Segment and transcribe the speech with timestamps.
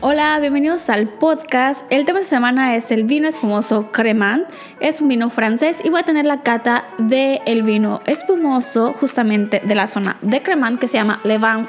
[0.00, 1.84] Hola, bienvenidos al podcast.
[1.88, 4.46] El tema de semana es el vino espumoso Cremant.
[4.80, 9.62] Es un vino francés y voy a tener la cata del el vino espumoso justamente
[9.64, 11.66] de la zona de Cremant que se llama Le Vin.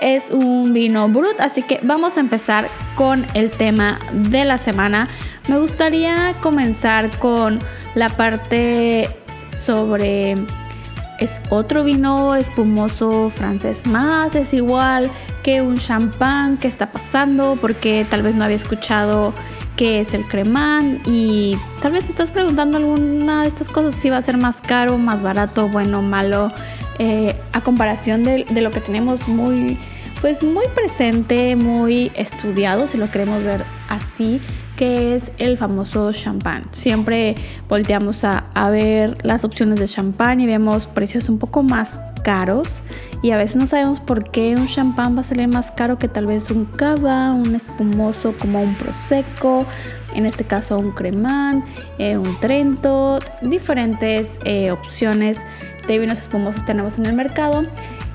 [0.00, 5.08] Es un vino brut, así que vamos a empezar con el tema de la semana.
[5.48, 7.58] Me gustaría comenzar con
[7.94, 9.08] la parte
[9.48, 10.38] sobre
[11.22, 13.86] es otro vino espumoso francés.
[13.86, 15.10] Más, es igual
[15.42, 17.56] que un champán, ¿qué está pasando?
[17.60, 19.32] Porque tal vez no había escuchado
[19.76, 24.18] qué es el cremán y tal vez estás preguntando alguna de estas cosas si va
[24.18, 26.52] a ser más caro, más barato, bueno, malo,
[26.98, 29.78] eh, a comparación de, de, lo que tenemos muy,
[30.20, 34.40] pues muy presente, muy estudiado, si lo queremos ver así
[34.76, 36.64] que es el famoso champán.
[36.72, 37.34] Siempre
[37.68, 42.82] volteamos a, ver las opciones de champán y vemos precios un poco más caros
[43.22, 46.08] y a veces no sabemos por qué un champán va a salir más caro que
[46.08, 49.66] tal vez un cava, un espumoso como un prosecco,
[50.14, 51.64] en este caso un cremán,
[51.98, 55.38] eh, un trento, diferentes eh, opciones
[55.86, 57.64] de vinos espumosos tenemos en el mercado.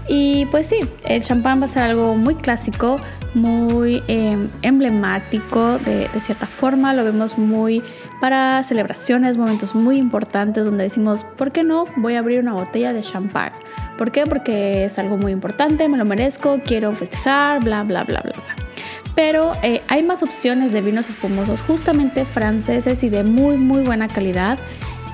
[0.08, 3.00] Y pues sí, el champán va a ser algo muy clásico,
[3.34, 7.84] muy em, emblemático de, cierta forma, lo vemos muy
[8.22, 11.86] para celebraciones, momentos muy importantes donde decimos, ¿por qué no?
[11.98, 13.52] Voy a abrir una botella de champán.
[13.98, 14.24] ¿Por qué?
[14.24, 18.68] Porque es algo muy importante, me lo merezco, quiero festejar, bla, bla, bla, bla, bla.
[19.16, 24.08] Pero eh, hay más opciones de vinos espumosos justamente franceses y de muy, muy buena
[24.08, 24.60] calidad.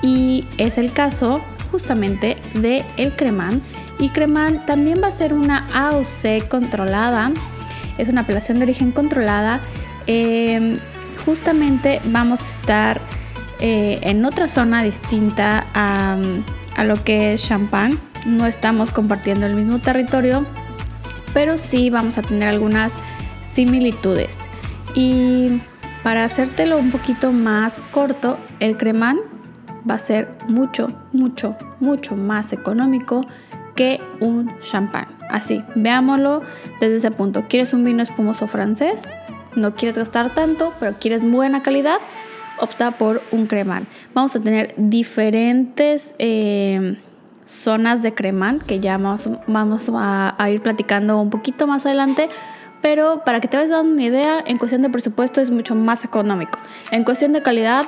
[0.02, 1.42] Y es el caso
[1.72, 3.62] justamente de el cremán.
[4.00, 7.32] Y cremán también va a ser una AOC controlada
[7.98, 9.60] es una apelación de origen controlada.
[10.08, 10.78] Em,
[11.26, 13.02] justamente vamos a estar
[13.60, 16.18] eh, en otra zona distinta a,
[16.76, 17.98] a lo que es Champagne.
[18.26, 20.46] No estamos compartiendo el mismo territorio,
[21.34, 22.94] pero sí vamos a tener algunas
[23.44, 24.38] similitudes.
[24.96, 25.62] Y
[26.04, 29.20] para hacértelo un poquito más corto, el cremán
[29.90, 33.26] va a ser mucho, mucho, mucho más económico
[33.76, 35.08] que un champán.
[35.30, 36.42] Así, veámoslo
[36.80, 37.46] desde ese punto.
[37.48, 39.04] ¿Quieres un vino espumoso francés?
[39.56, 41.98] No quieres gastar tanto, pero quieres buena calidad,
[42.60, 43.88] opta por un cremant.
[44.14, 46.98] Vamos a tener diferentes eh,
[47.46, 52.30] zonas de cremant que ya vamos, vamos a, a, ir platicando un poquito más adelante.
[52.82, 56.04] Pero para que te vayas dando una idea, en cuestión de presupuesto es mucho más
[56.04, 56.60] económico.
[56.92, 57.86] En cuestión de calidad,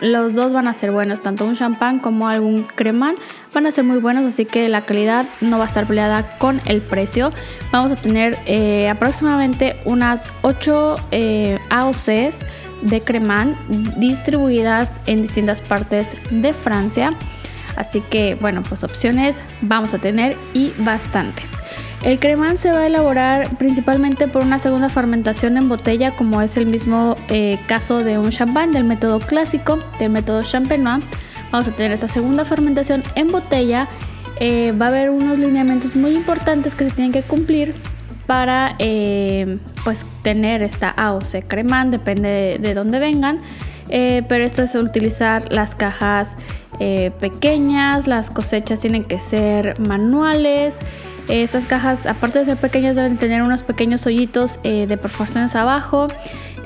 [0.00, 3.16] los dos van a ser buenos, tanto un champán como algún cremán
[3.54, 6.60] van a ser muy buenos, así que la calidad no va a estar peleada con
[6.66, 7.32] el precio.
[7.72, 12.40] Vamos a tener eh, aproximadamente unas 8 eh, AOCs
[12.82, 13.56] de cremán
[13.96, 17.14] distribuidas en distintas partes de Francia.
[17.76, 21.48] Así que bueno, pues opciones vamos a tener y bastantes.
[22.04, 26.56] El cremán se va a elaborar principalmente por una segunda fermentación en botella, como es
[26.56, 31.04] el mismo eh, caso de un champán del método clásico, del método champenois.
[31.50, 33.88] Vamos a tener esta segunda fermentación en botella.
[34.38, 37.74] Eh, va a haber unos lineamientos muy importantes que se tienen que cumplir
[38.26, 43.40] para eh, pues tener esta AOC cremán, depende de, de dónde vengan.
[43.88, 46.36] pero esto es utilizar las cajas
[47.20, 50.78] pequeñas, las cosechas tienen que ser manuales.
[51.28, 56.08] Estas cajas, aparte de ser pequeñas, deben tener unos pequeños hoyitos eh, de perforaciones abajo.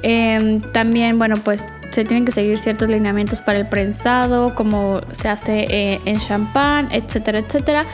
[0.02, 5.28] Em, también, bueno, pues se tienen que seguir ciertos lineamientos para el prensado, como se
[5.28, 7.86] hace eh, en champán, etcétera, etcétera.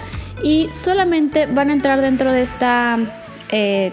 [0.43, 2.99] Y solamente van a entrar dentro de esta
[3.51, 3.93] eh,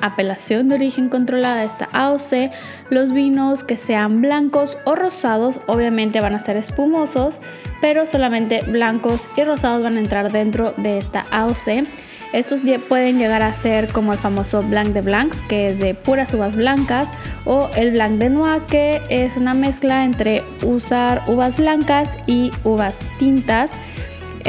[0.00, 2.50] apelación de origen controlada, esta AOC,
[2.90, 7.40] los vinos que sean blancos o rosados, obviamente van a ser espumosos,
[7.80, 11.86] pero solamente blancos y rosados van a entrar dentro de esta AOC.
[12.32, 16.34] Estos pueden llegar a ser como el famoso Blanc de Blancs, que es de puras
[16.34, 17.08] uvas blancas,
[17.46, 22.98] o el Blanc de Noix, que es una mezcla entre usar uvas blancas y uvas
[23.18, 23.70] tintas.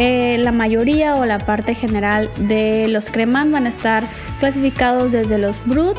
[0.01, 4.05] Eh, la mayoría o la parte general de los cremant van a estar
[4.39, 5.97] clasificados desde los brut.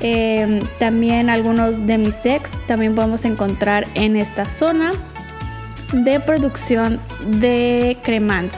[0.00, 4.92] Eh, también algunos demi-sex también podemos encontrar en esta zona
[5.92, 7.00] de producción
[7.38, 8.56] de cremants.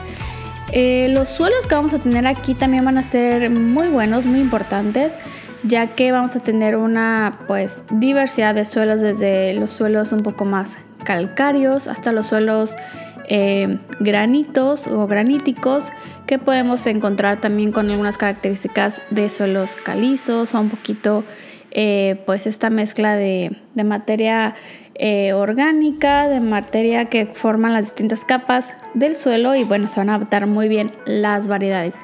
[0.71, 4.39] Eh, los suelos que vamos a tener aquí también van a ser muy buenos, muy
[4.39, 5.15] importantes,
[5.63, 10.45] ya que vamos a tener una pues diversidad de suelos desde los suelos un poco
[10.45, 12.75] más calcáreos hasta los suelos
[13.27, 15.89] eh, granitos o graníticos
[16.25, 21.25] que podemos encontrar también con algunas características de suelos calizos o un poquito
[21.71, 24.55] eh, pues esta mezcla de, materia
[24.95, 30.09] eh, orgánica, de materia que forman las distintas capas del suelo y bueno, se van
[30.09, 31.95] a adaptar muy bien las variedades.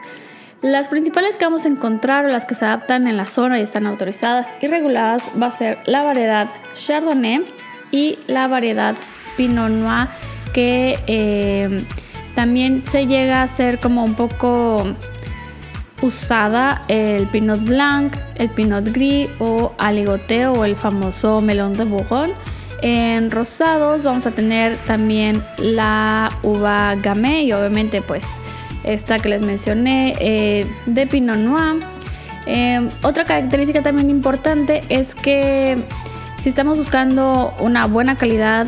[0.61, 3.61] Las principales que vamos a encontrar o las que se adaptan en la zona y
[3.61, 7.45] están autorizadas y reguladas va a ser la variedad Chardonnay
[7.91, 8.95] y la variedad
[9.37, 10.07] Pinot Noir
[10.53, 11.85] que eh,
[12.35, 14.85] también se llega a ser como un poco
[16.01, 22.33] usada el Pinot Blanc, el Pinot Gris o Aligoteo o el famoso melón de Bourgogne.
[22.81, 28.25] En rosados vamos a tener también la uva Gamay y obviamente pues
[28.83, 31.81] esta que les mencioné eh, de Pinot Noir.
[32.45, 35.77] Eh, otra característica también importante es que
[36.41, 38.67] si estamos buscando una buena calidad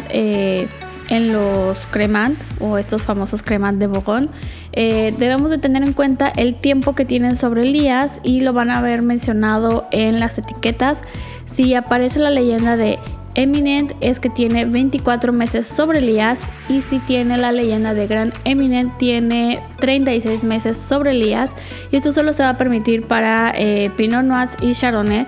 [1.09, 4.29] en los cremant o estos famosos cremant de Bourgogne,
[4.73, 8.71] eh, debemos de tener en cuenta el tiempo que tienen sobre Elías y lo van
[8.71, 11.01] a ver mencionado en las etiquetas.
[11.45, 12.99] Si aparece la leyenda de
[13.35, 18.33] Eminent es que tiene 24 meses sobre Elías y si tiene la leyenda de Gran
[18.45, 21.51] Eminent tiene 36 meses sobre Elías
[21.91, 25.27] y esto solo se va a permitir para eh, Pinot Noir y Chardonnay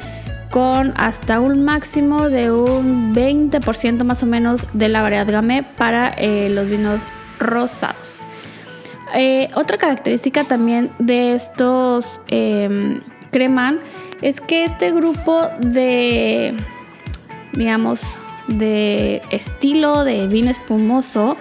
[0.51, 6.09] con hasta un máximo de un 20% más o menos de la variedad Gamay para
[6.17, 7.01] eh, los vinos
[7.39, 8.25] rosados.
[9.15, 12.99] Eh, otra característica también de estos eh,
[14.21, 16.55] es que este grupo de,
[17.53, 18.01] digamos,
[18.47, 21.37] de estilo de vino espumoso,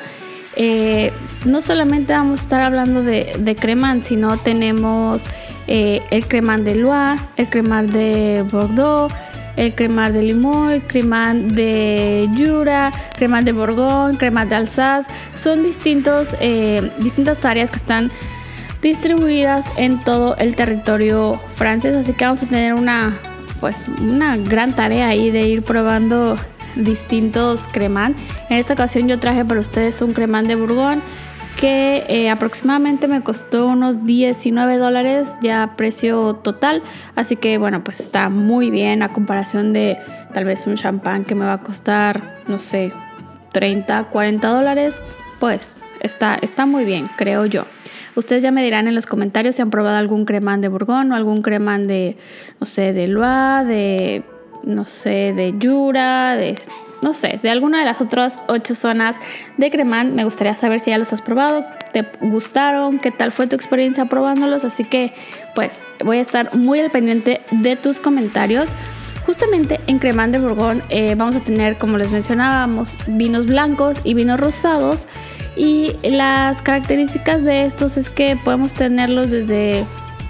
[0.57, 5.25] no solamente vamos a estar hablando de, de creman, sino tenemos
[5.69, 9.13] eh, el cremant de Loire, el cremant de Bordeaux,
[9.57, 15.09] el cremant de Limón, el cremant de Jura, cremant de Bourgogne, cremant de Alsace.
[15.35, 18.11] Son distintos, eh, distintas áreas que están
[18.83, 23.17] distribuidas en todo el territorio francés, así que vamos a tener una,
[23.59, 26.37] pues, una gran tarea ahí de ir probando
[26.77, 28.17] distintos cremant.
[28.49, 31.03] En esta ocasión yo traje para ustedes un cremant de Bourgogne
[31.57, 36.83] que eh, aproximadamente me costó unos 19 dólares ya precio total.
[37.15, 39.99] Así que bueno, pues está muy bien a comparación de
[40.35, 42.93] tal vez un champán que me va a costar, no sé,
[43.53, 44.99] 30, 40 dólares.
[45.41, 47.65] Pues está, está muy bien, creo yo.
[48.17, 51.15] Ustedes ya me dirán en los comentarios si han probado algún cremán de Bourgogne o
[51.15, 52.17] algún cremán de,
[52.61, 54.23] no sé, de Loire, de,
[54.67, 56.59] no sé, de Jura, de
[57.03, 59.17] no sé, de alguna de las otras ocho zonas
[59.57, 60.13] de Cremant.
[60.15, 64.07] Me gustaría saber si ya los has probado, te gustaron, qué tal fue tu experiencia
[64.07, 64.65] probándolos.
[64.65, 65.13] Así que,
[65.55, 68.71] pues, voy a estar muy al pendiente de tus comentarios.
[69.25, 74.15] Justamente en Cremant de Bourgogne eh, vamos a tener, como les mencionábamos, vinos blancos y
[74.15, 75.07] vinos rosados.
[75.57, 79.87] Y las características de estos es que podemos tenerlos desde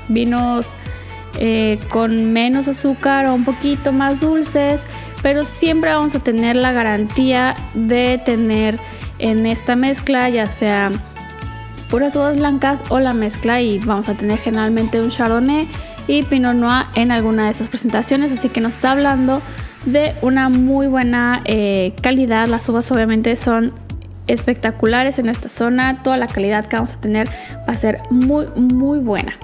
[0.09, 0.69] vinos
[1.39, 4.83] eh, con menos azúcar o un poquito más dulces
[5.23, 8.79] pero siempre vamos a tener la garantía de tener
[9.19, 10.91] en esta mezcla ya sea
[11.89, 15.69] puras uvas blancas o la mezcla y vamos a tener generalmente un chardonnay
[16.07, 18.33] y pinot noir en alguna de esas presentaciones.
[18.33, 19.43] Así que nos está hablando
[19.85, 22.47] de una muy buena eh, calidad.
[22.49, 23.73] Las uvas obviamente son
[24.27, 26.03] espectaculares en esta zona.
[26.03, 27.29] Toda la calidad que vamos a tener
[27.69, 29.39] va a ser muy muy buena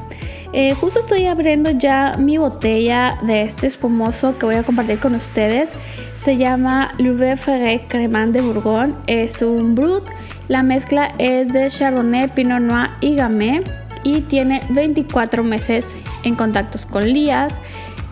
[0.52, 5.14] eh, justo estoy abriendo ya mi botella de este espumoso que voy a compartir con
[5.14, 5.72] ustedes.
[6.14, 8.94] Se llama Louvet Ferret Cremant de Bourgogne.
[9.06, 10.04] Es un brut.
[10.48, 13.62] La mezcla es de Chardonnay, Pinot Noir y Gamay.
[14.04, 15.90] Y tiene 24 meses
[16.22, 17.58] en contactos con lías.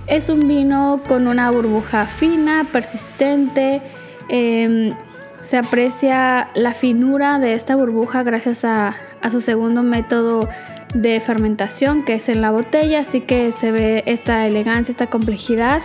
[0.06, 3.82] Es un vino con una burbuja fina, persistente.
[4.30, 4.94] Em,
[5.42, 10.48] se aprecia la finura de esta burbuja gracias a, a su segundo método
[10.94, 15.80] de fermentación que es en la botella, así que se ve esta elegancia, esta complejidad.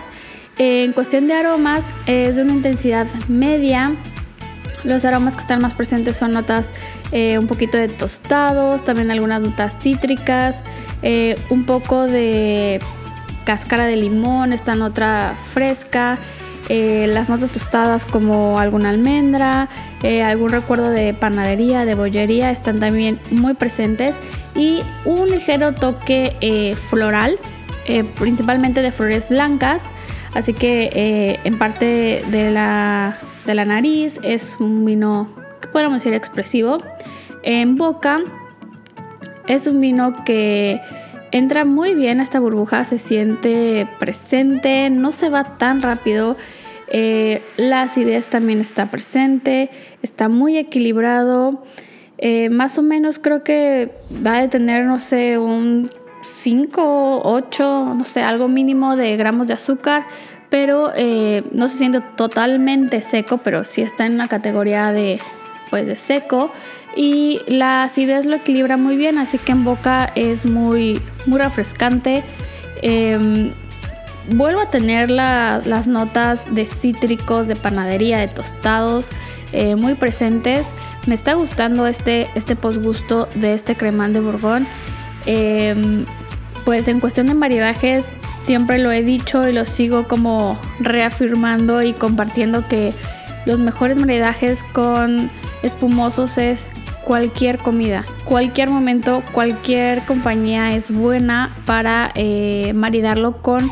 [0.57, 3.95] En cuestión de aromas es de una intensidad media.
[4.83, 6.73] Los aromas que están más presentes son notas
[7.11, 10.61] eh, un poquito de tostados, también algunas notas cítricas,
[11.01, 12.79] eh, un poco de
[13.45, 16.17] cáscara de limón, esta nota fresca,
[16.69, 19.69] eh, las notas tostadas como alguna almendra,
[20.23, 24.15] algún recuerdo de panadería, de bollería están también muy presentes
[24.55, 27.37] y un ligero toque eh, floral,
[27.87, 29.83] eh, principalmente de flores blancas.
[30.33, 35.29] Así que eh, en parte de la, de la nariz es un vino
[35.61, 36.77] que podemos decir expresivo.
[37.43, 38.19] En boca
[39.47, 40.81] es un vino que
[41.35, 46.37] entra muy bien esta burbuja, se siente presente, no se va tan rápido.
[46.87, 49.69] Eh, la acidez también está presente,
[50.01, 51.61] está muy equilibrado.
[52.19, 53.91] Eh, más o menos creo que
[54.25, 55.89] va a tener, no sé, un
[56.21, 60.07] 5, 8, no sé, algo mínimo de gramos de azúcar,
[60.49, 65.19] pero eh, no se siente totalmente seco, pero sí está en la categoría de,
[65.69, 66.51] pues, de seco.
[66.95, 72.23] Y la acidez lo equilibra muy bien, así que en boca es muy, muy refrescante.
[72.81, 73.51] Em,
[74.29, 79.11] vuelvo a tener las notas de cítricos, de panadería, de tostados
[79.51, 80.67] eh, muy presentes.
[81.05, 84.65] Me está gustando este, este postgusto de este cremán de Bourgogne.
[85.25, 86.05] Em,
[86.63, 88.07] pues en cuestión de maridajes,
[88.41, 92.93] siempre lo he dicho y lo sigo como reafirmando y compartiendo que
[93.45, 95.29] los mejores maridajes con
[95.65, 96.65] espumosos es
[97.03, 103.71] cualquier comida, cualquier momento, cualquier compañía es buena para eh, maridarlo con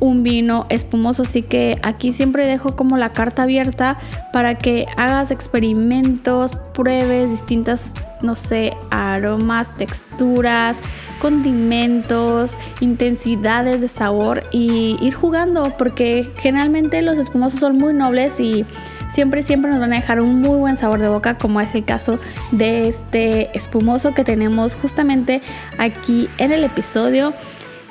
[0.00, 1.22] un vino espumoso.
[1.22, 3.98] Así que aquí siempre dejo como la carta abierta
[4.32, 7.92] para que hagas experimentos, pruebes distintas,
[8.22, 10.78] no sé, aromas, texturas,
[11.20, 18.64] condimentos, intensidades de sabor y ir jugando porque generalmente los espumosos son muy nobles y
[19.10, 21.84] siempre, siempre nos van a dejar un muy buen sabor de boca, como es el
[21.84, 22.18] caso
[22.52, 25.40] de este espumoso que tenemos justamente
[25.78, 27.32] aquí en el episodio.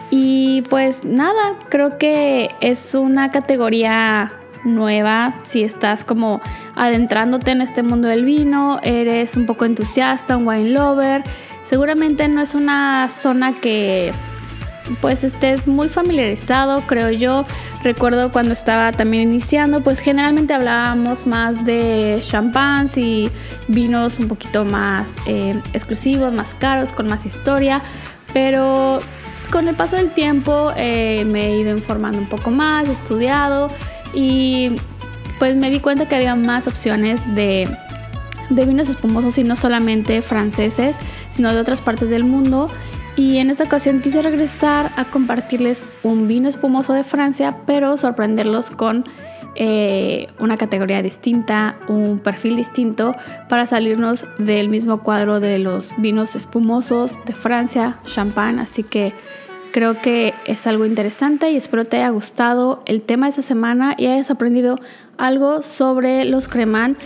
[0.09, 4.33] Y pues nada, creo que es una categoría
[4.63, 6.41] nueva si estás como
[6.75, 11.23] adentrándote en este mundo del vino, eres un poco entusiasta, un wine lover.
[11.63, 14.13] Seguramente no es una zona que
[15.01, 17.45] pues estés muy familiarizado, creo yo.
[17.83, 23.29] Recuerdo cuando estaba también iniciando, pues generalmente hablábamos más de champans y
[23.67, 27.81] vinos un poquito más eh, exclusivos, más caros, con más historia,
[28.33, 28.99] pero
[29.51, 33.69] con el paso del tiempo eh, me he ido informando un poco más, he estudiado
[34.13, 34.75] y
[35.39, 37.69] pues me di cuenta que había más opciones de,
[38.49, 40.97] de vinos espumosos y no solamente franceses,
[41.29, 42.67] sino de otras partes del mundo
[43.17, 48.69] y en esta ocasión quise regresar a compartirles un vino espumoso de Francia, pero sorprenderlos
[48.69, 49.03] con
[49.55, 53.15] eh, una categoría distinta, un perfil distinto,
[53.49, 58.59] para salirnos del mismo cuadro de los vinos espumosos de Francia, champán.
[58.59, 59.13] Así que
[59.71, 63.95] creo que es algo interesante y espero te haya gustado el tema de esta semana
[63.97, 64.79] y hayas aprendido
[65.17, 66.97] algo sobre los cremán.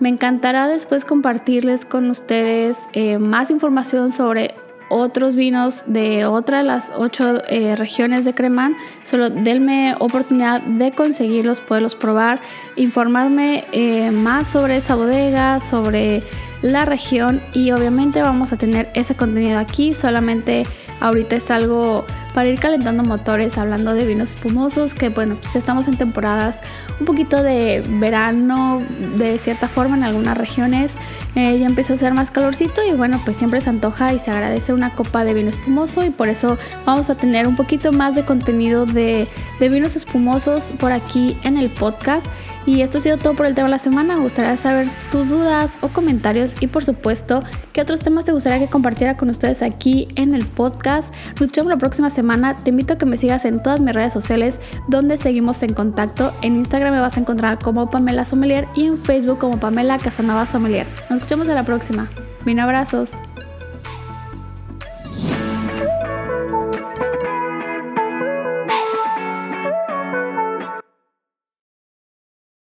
[0.00, 4.56] Me encantará después compartirles con ustedes eh, más información sobre
[4.90, 8.76] otros vinos de otra de las ocho eh, regiones de Cremán.
[9.04, 12.40] Solo denme oportunidad de conseguirlos, poderlos probar,
[12.76, 16.22] informarme eh, más sobre esa bodega, sobre
[16.60, 19.94] la región y obviamente vamos a tener ese contenido aquí.
[19.94, 20.64] Solamente
[21.00, 25.88] ahorita es algo para ir calentando motores, hablando de vinos espumosos, que bueno, pues estamos
[25.88, 26.60] en temporadas
[26.98, 28.82] un poquito de verano,
[29.16, 30.92] de cierta forma en algunas regiones.
[31.34, 34.30] Eh, ya empieza a ser más calorcito y bueno, pues siempre se antoja y se
[34.30, 38.14] agradece una copa de vino espumoso y por eso vamos a tener un poquito más
[38.14, 42.26] de contenido de, de vinos espumosos por aquí en el podcast.
[42.70, 44.14] Y esto ha sido todo por el tema de la semana.
[44.14, 48.60] Me gustaría saber tus dudas o comentarios y por supuesto qué otros temas te gustaría
[48.60, 51.12] que compartiera con ustedes aquí en el podcast.
[51.40, 52.54] Nos vemos la próxima semana.
[52.54, 56.32] Te invito a que me sigas en todas mis redes sociales donde seguimos en contacto.
[56.42, 60.46] En Instagram me vas a encontrar como Pamela Sommelier y en Facebook como Pamela Casanova
[60.46, 60.86] Sommelier.
[61.10, 62.08] Nos escuchamos a la próxima.
[62.44, 63.10] Mil abrazos.